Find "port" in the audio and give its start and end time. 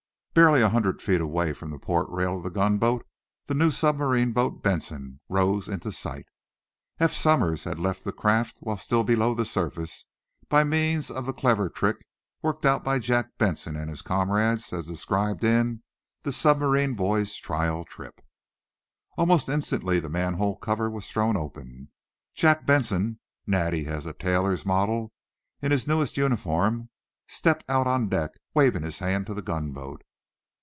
1.77-2.07